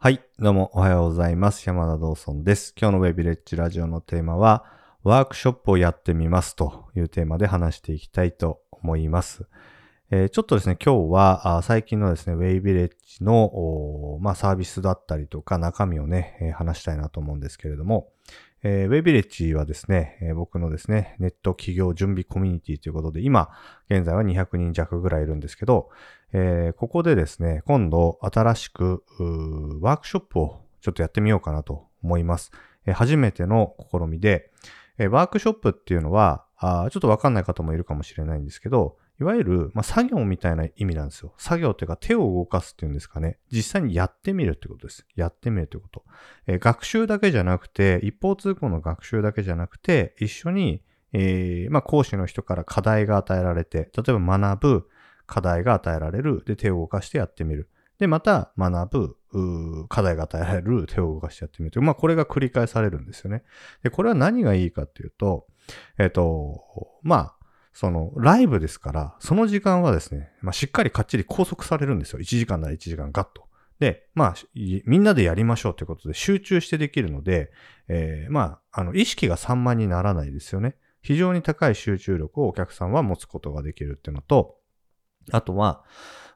[0.00, 1.66] はい、どうもおはようございます。
[1.66, 2.72] 山田道尊です。
[2.80, 4.64] 今日のウェビレッジラジオのテーマは、
[5.02, 9.48] ワークショップをやってみますというテーマで話していきたいと思います。
[10.10, 18.10] えーちょっとですね、今日は最近のですね、ウェイビレッジの、まあ、サービスだったりとか中身をね、えー話したいなと思うんですけれども、
[18.62, 23.50] えーウェイビレッジはですね、え僕のですね、ネット企業準備コミュニティということで、今、
[23.90, 25.90] 現在は200人弱ぐらいいるんですけど、
[26.32, 29.04] えここでですね、今度新しく
[29.82, 32.50] ワークショップをちょっとやってみようかなと思います。
[32.86, 34.50] え初めての試みで、
[34.96, 41.34] えワークショップっていうのは、あちょっとわかんない方もいるかもしれないんですけど、いわゆる、まあ、作業みたいな意味なんですよ。
[41.38, 43.38] 作業というか手を動かすっていうんですかね。
[43.50, 45.04] 実際にやってみるってことです。
[45.16, 46.04] やってみるってこと。
[46.46, 54.88] えー学習だけじゃなくて、一方通行の学習だけじゃなくて、一緒に、えーまあ、講師の人から課題が与えられて、例えば学ぶ、
[55.26, 56.42] 課題が与えられる。
[56.46, 57.68] で、手を動かしてやってみる。
[57.98, 60.86] で、また学ぶ、う課題が与えられる。
[60.86, 61.82] 手を動かしてやってみるという。
[61.82, 63.42] まあ、これが繰り返されるんですよね。
[63.82, 65.46] で、これは何がいいかっていうと、
[65.98, 66.62] えっ、と、
[67.02, 67.37] まあ、
[67.78, 72.18] その、ライブですから、その時間はですね、まあ、しっかりかっちり拘束されるんですよ。
[72.18, 73.44] 1時間なら1時間ガッと。
[73.78, 74.34] で、まあ、
[74.84, 77.52] みんなでやりましょうということで集中してできるので、
[77.86, 80.74] えーまあ、あの、意識が散漫にならないですよね。
[81.02, 84.56] 非常に高い集中力をお客さんは持つことができるっていうのと、
[85.30, 85.84] あとは、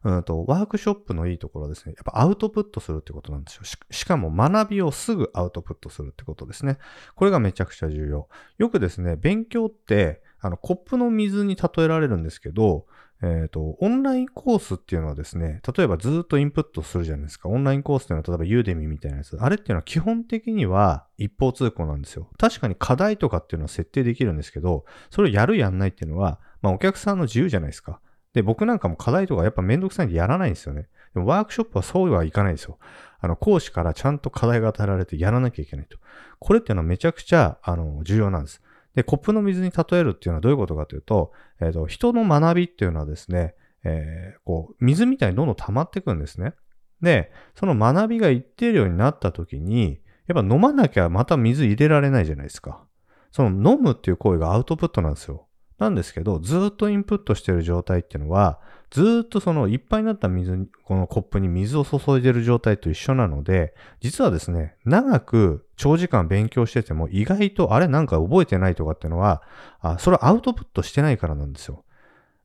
[0.04, 3.64] うんと、ワークショップのいいところですね、やっぱアウトプットするってことなんですよ。
[3.64, 6.78] ししかも学びをすぐアウトプットするってことですね。
[7.16, 8.28] これがめちゃくちゃ重要。
[8.58, 12.84] よくですね、勉強って、あの、コップの水に例えられるんですけど、
[13.22, 17.48] えっ、と、オンラインコースっていうのはですね、例えばずっとインプットするじゃないですか。
[17.48, 19.36] オンラインコースっていうのは、例えばユーデミみたいなやつ。
[19.40, 22.28] あれっていうのは基本的には一方通行なんですよ。
[22.36, 28.00] 確かに課題とかっていうのは設定できるんですけど、それをやるやんないっていうのは、まあお客さんの自由じゃないですか。
[28.32, 30.88] で、僕なんかも課題とかやっぱめんどくさいんでやらないんですよね。
[31.14, 32.78] でもワークショップはそうはいかないですよ。
[33.20, 35.98] あの、講師からちゃんと課題が与えられてやらなきゃいけないと。
[36.40, 38.62] これっていうのはめちゃくちゃ、あの、重要なんです。
[38.94, 43.54] で、コップの水に例えるっていうのはどういうことかというと、えっ、と、人の学びっていうのはですね、
[43.84, 46.54] えーこう、水みたいにどんどん溜まっていくんですね。
[47.00, 52.84] で、その学びが一定量になった時に、やっぱ飲まなきゃまた水入れられないじゃないですか。
[53.32, 55.48] その飲むっていう行為がアウトプットなんですよ。
[55.78, 58.60] なんですけど、ずっとインプットしてる状態っていうのは、
[58.92, 69.42] ずっとそのいっぱいになった水に、このコップに水を注いでる状態と一緒なので、実はですね、長く長時間勉強してても意外とあれなんか覚えてないとかっていうのは、
[69.80, 71.84] あそれをアウトプットしてないからなんですよ。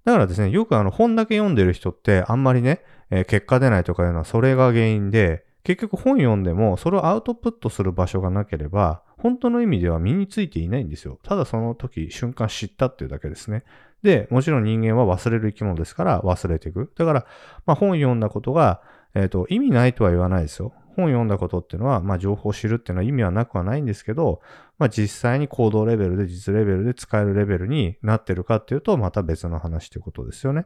[0.06, 11.20] だからですね、よくあの本だけ読んでる人ってあんまりね、えー結果出ないとかいうのはそれが原因で、結局本読んでもそれをアウトプットする場所がなければ、本当の意味では身についていないんですよ。
[11.24, 13.64] ただその時、瞬間知ったっていうだけですね。
[14.04, 16.92] で、もちろん人間は忘れる生き物ですから忘れていく。
[16.96, 17.26] だから、
[17.66, 18.82] まあ本読んだことが、
[19.16, 20.74] えっ、と、意味ないとは言わないですよ。
[20.96, 24.42] 本読んだことっていうのは、まあ情報を知るっていうのは意味はなくはないんですけど、
[24.78, 30.66] まあ実際に行動レベルで実レベルで使えるレベルになってるかっていうと、また別の話ということですよね。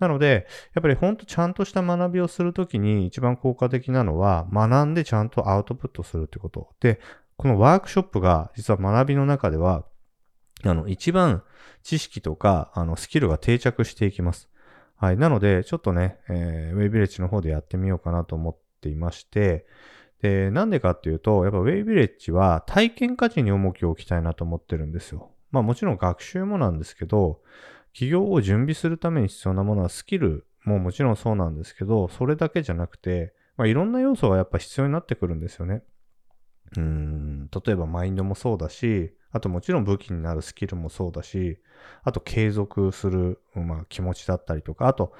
[0.00, 6.70] なので、やっぱり本当ちゃんとした学びをするときに一番効果的なのは、学んでちゃんとアウトプットするってこと。
[6.80, 7.00] で、
[7.40, 9.86] このワークショップが実は学びの中では、
[10.62, 11.42] あの、一番
[11.82, 14.50] 知識とか、あの、スキルが定着していきます。
[14.94, 15.16] はい。
[15.16, 19.64] なので、ちょっとね、えー、ウェイビレッジの方でやってみようかなと思っていまして、
[20.20, 25.30] で、なんでかっていうと、やっぱウェイビレッジは体験価値に重きを置きたいなと思ってるんですよ。
[25.50, 27.40] まあもちろん学習もなんですけど、
[27.94, 35.82] 企業を準備するために必要なものはスキルももちろんそうなんですけど、それだけじゃなくて、まあいろんな要素がやっぱ必要になってくるんですよね。
[36.76, 41.58] うん、例えばマインドもそうだし、あともちろん武器になるスキルもそうだし、
[42.02, 45.12] あと継続する、まあ、気持ちだったりとか、あと、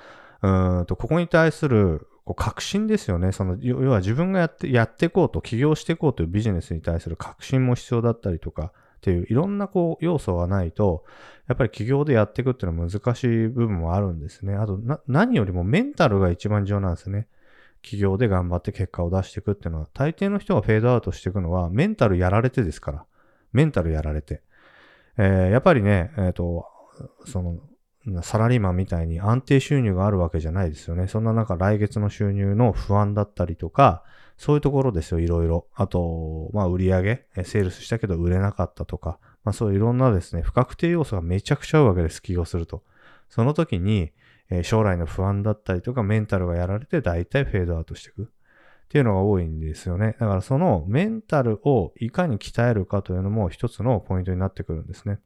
[0.42, 3.32] うんと、ここに対するこう確信ですよね。
[3.32, 11.04] その、要は自分がやって、やっていこうと、起業していこうというビジネスに対する確信も必要だったりとか、っていういろんなこう要素がないと、
[11.48, 14.54] やっぱり起業でやっていくっていうのは難しい部分もあるんですね。
[14.54, 14.78] あと、
[15.08, 17.26] 何よりもメンタルが一番重要なんですね。
[17.82, 23.04] 起業で頑張って結果を出していくっていうのは、大抵の人がフェードアウトしていくのは、メンタルやられてですから。
[23.52, 24.42] メンタルやられて。
[25.16, 26.66] えーやっぱりね、えっ、と、
[27.24, 27.58] その、
[28.22, 31.06] サラリーマンみたいに安定収入があるわけじゃないですよね。
[31.06, 34.02] そんな中、来月の収入の不安だったりとか、
[34.38, 35.66] そういうところですよ、いろいろ。
[35.74, 42.82] あと、まあ、売り上げ、セールスしたけど売れなかったとか、まあ、そういういろんなですね、不確定要素がめちゃくちゃ合うわけです、起業すると。
[43.28, 44.12] その時に、
[44.50, 48.24] えー将来の不安だったりとか、メンタルがやられて、大体フェードアウトしていく。
[48.24, 48.26] っ
[48.90, 50.16] ていうのが多いんですよね。
[50.18, 55.20] だからそのメンタルをいかに鍛えるかというのも一つのポイントになってくるんですね。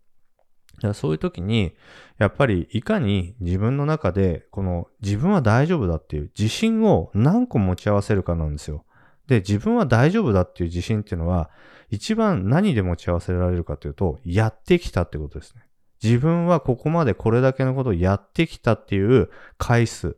[0.76, 1.74] だからそういう時に、
[2.18, 8.84] やっぱりいかに自分の中で、この自分は大丈夫だっていう自信を何個持ち合わせるかなんですよ。
[9.28, 11.48] で、自分は大丈夫だっていう自信っていうのは、
[11.88, 15.62] 一番何で持ち合わせられるかというと、やってきたってことですね。
[16.02, 20.16] 自分はここまでこれだけのことをやってきたっていう回数。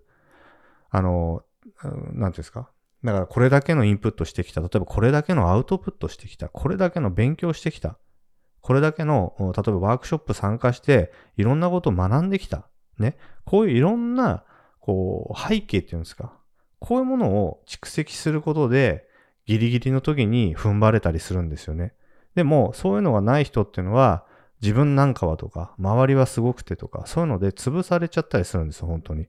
[0.90, 1.42] あの、
[1.84, 2.70] なんていうんですか？
[3.04, 4.60] だからこれだけのインプットしてきた。
[4.60, 6.48] 例えばこれだけのアウトプットしてきた。
[6.48, 7.98] これだけの勉強してきた。
[8.60, 12.68] これだけの、例えばワークショップ参加して、いろんなことを学んできた。
[12.98, 13.16] ね？
[13.44, 14.44] こういういろんな、
[14.80, 16.32] こう、背景っていうんですか？
[16.80, 19.06] こういうものを蓄積することで、
[19.44, 21.92] ギリギリの時に踏ん張れたりするんですよね。
[22.34, 24.24] でも、そういうのがない人っていうのは、
[24.62, 29.26] 自分なんかはとか、周りはすごくてとか、そういうので潰されちゃったりするんですよ、本当に。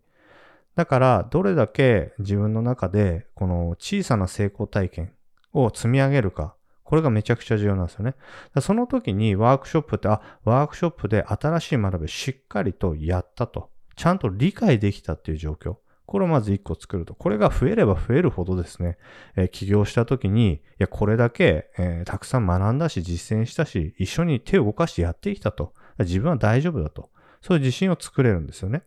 [0.76, 5.12] だから、どれだけ自分の中で、この小さな成功体験
[5.54, 8.16] を積み上げるか、これがめちゃくちゃ重要なんですよね。
[8.62, 13.70] その時にワークショップって、あ、ワークショップで新しい学びをしっかりとやったと。
[13.98, 15.78] ちゃんと理解できたっていう状況。
[16.08, 17.14] これをまず1個作ると。
[17.14, 18.98] これが増えれば増えるほどですね、
[19.36, 25.74] えー、起業した時に、いや、これだけ、えー、たくさん学んだし、実践したし、一緒に手を動かしてやってきたと。
[26.00, 27.10] 自分は大丈夫だと。
[27.42, 28.84] そういう自信を作れるんですよね。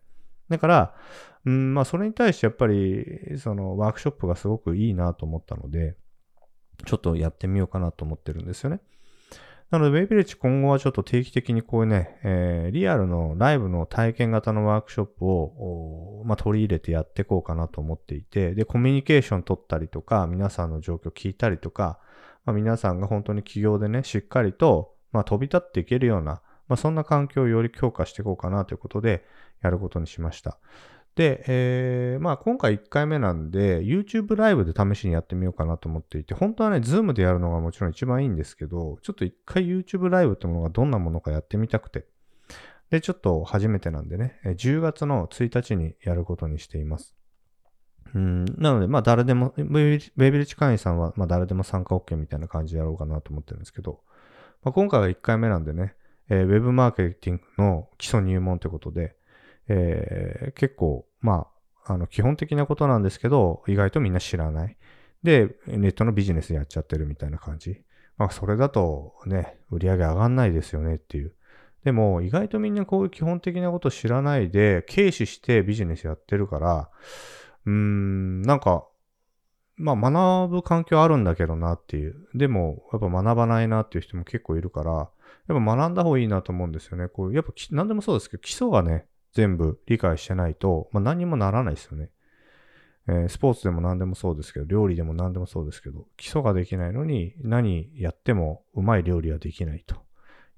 [0.48, 0.94] だから、
[1.44, 3.04] うん、まあ、それに対してやっぱり、
[3.36, 5.96] その、ワークショップがすごくいいなと思ったので、
[6.86, 8.80] ちょっとやってみようかなと思ってるんですよね。
[9.70, 22.00] なので、ウェイビレッジ今後はちょっと定期的にこういうね、えー、リアルのライブの体験型のワークショップを、まあ、取り入れてやっていこうかなと思っていて、で、コミュニケーション取ったりとか、皆さんの状況聞いたりとか、
[22.44, 29.24] まあ、皆さんが本当に起業でね、しっかりと、まあ、飛び立っていけるような、まあ、そんな環境をより強化していこうかなということで、
[29.62, 30.58] やることにしました。
[31.20, 42.06] で、えー、まあ今回1回目なんで、YouTube ライブで試しにやってみようかなと思っていて、本当はね、Zoom でやるのがもちろん一番いいんですけど、ちょっと一回 YouTube ライブってものがどんなものかやってみたくて。
[42.88, 47.14] で、ちょっと初めてなんでね、10月の1日にやることにしています。
[48.14, 54.00] うん、なので、まあ誰でも、ウェイビリッチ会員さんは、まあ誰でも参加 OK みたいな感じでやろうかなと思ってるんですけど、
[54.62, 55.94] まあ、今回は1回目なんでね、
[56.30, 59.19] えー、ウェブマーケティングの基礎入門ということで、
[59.72, 61.46] えー、結構、ま
[61.84, 64.76] あ、あの、基本的なことなんですけど、意外とみんな知らない。
[65.22, 67.80] で、ネットのビジネスやっちゃってるみたいな感じ。
[68.16, 71.32] まあ、それだとね、売り上げ上がんないですよねっていう。
[71.84, 76.90] でも、意外とみんなこういう基本的なこと知らないで、軽視してビジネスやってるから、
[77.64, 78.86] うーん、なんか、
[79.76, 82.28] まあ学ぶ環境あるんだけどなっていう。
[82.34, 85.10] でも、やっぱ学ばないなっていう人も結構いるから、やっ
[85.46, 87.08] ぱ学んだ方がいいなと思うんですよね。
[87.08, 92.10] こう、やっぱ何でもそうですけど、基礎がね、全部理解してないと、まあ、何にもならないですよね。
[93.08, 99.96] えー、スポーツでも何でもそうですけど、料理でも何でもそうですけど、基礎ができないのに何やってもうまい料理はできないと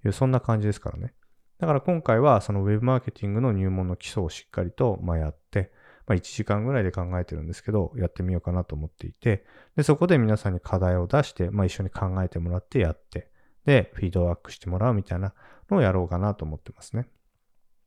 [0.04, 1.14] いう、そんな感じですからね。
[1.58, 5.70] だから今回はそのウェブマーケティングの入門の基礎をしっかりと、ま、やって、
[6.06, 9.44] まあ、1時間ぐらいで考えてるんですけど、やってみようかなと思っていて、
[9.76, 13.30] で、そこで皆さんに課題を出して、まあ、一緒に考えてもらってやって、
[13.64, 15.34] で、フィードバックしてもらうみたいな
[15.70, 17.06] のをやろうかなと思ってますね。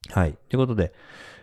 [0.10, 0.38] はい。
[0.50, 0.94] ということで、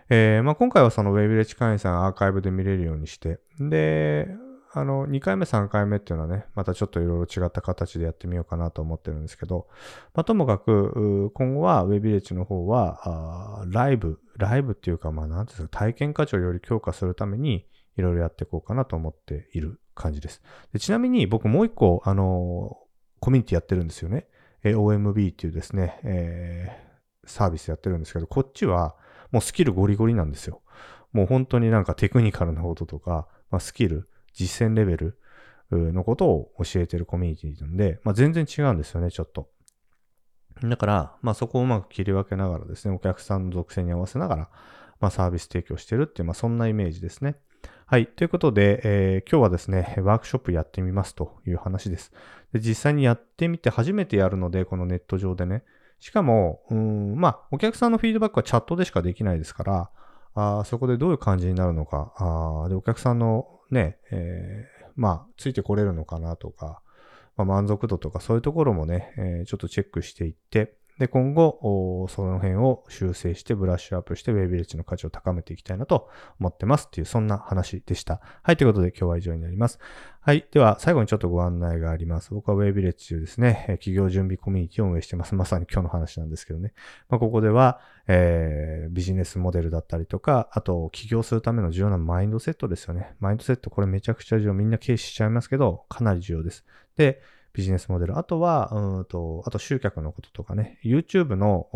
[0.09, 4.29] えー、まあ、今回はそのウェイビレッジ会員さんアーカイブで見れるようにして、で、
[4.75, 9.69] あの、2回目、3回目っていうのはね、またちょっといろいろ違った形でやってみようかなと思ってるんですけど、
[10.14, 17.67] まあ、ともかく、今後はウェイビレッジの方は、ライブ、ライブっていうか、まあ、なんていうんですか、体験価値をより強化するために、
[17.99, 20.43] いろいろやっていこうかなと思っている感じです。
[20.73, 22.79] でちなみに、僕もう一個、あの、
[23.20, 24.27] コミュニティやってるんですよね。
[24.65, 26.92] え OMB っていうですね、えー
[27.24, 28.96] サービスやってるんですけど、こっちは
[29.31, 30.62] もうスキルゴリゴリなんですよ。
[31.12, 35.19] もう本当になんかテクニカルなこととか、まあ、スキル、実践レベル
[35.70, 39.48] のことを教えてるコミュニティなんで、まあ、全然違うんですよね、ちょっと。
[40.62, 44.48] だから、まあ、そこをうまく切り分けながらですね、お客さんの属性に合わせながら、
[45.00, 47.36] まあ、サービス提供してるっていう、まあ、そんなイメージですね。
[47.86, 48.06] はい。
[48.06, 52.12] ということで、えー、今日はですね、ワークショップやってみますという話です。
[52.52, 55.64] で実際にやってみて初めてやるので、このネット上でね、
[56.03, 59.91] しかも、うん、まあ、お客さんのフィードバックはチャットでしかできないですから、
[60.35, 66.82] あそこでどういう感じになるのか、あで、お客さんのね、えー、まあ、ついてこれるのかなとか、
[67.37, 78.20] まあ、満足度とかそういうところもね、えー、ちょっとチェックしていって、で、今後、その辺を修正してブラッシュアップしてウェイビレッジの価値を高めていきたいなと思ってますっていう、そんな話でした。
[78.43, 79.79] はい、ということで今日は以上になります。
[80.20, 80.46] はい。
[80.53, 82.32] では、最後にちょっとご案内があります。
[82.32, 85.34] 僕はウェイビレッジですね、企業準備コミュニティを運営してます。
[85.34, 86.75] まさに今日の話なんですけどね。
[87.08, 93.17] まあ、ここでは、えー、ビジネスモデルだったりとか、あと、起業するための重要なマインドセットですよね。
[93.19, 94.55] マインドセット、これめちゃくちゃ重要。
[94.55, 96.65] みんな軽視しちゃいますけど、かなり重要です。
[96.96, 97.20] で、
[97.53, 98.19] ビジネスモデル。
[98.19, 101.69] あとは、うんと、あと集客のこととかね、YouTube の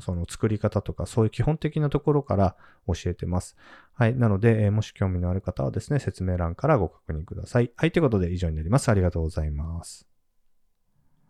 [0.00, 3.56] その作り方とか、そういう基本的なところから教えてます。
[3.94, 4.14] はい。
[4.14, 7.72] なので、え、もし興味のある方はですね、説明欄からご確認ください。
[7.76, 7.92] はい。
[7.92, 8.88] ということで以上になります。
[8.88, 10.07] ありがとうございます。